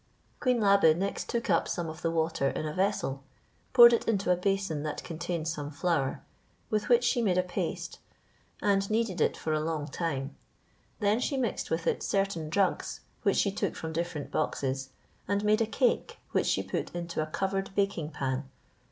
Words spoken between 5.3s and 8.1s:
some flour; with which she made a paste,